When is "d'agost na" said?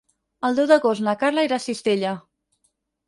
0.71-1.15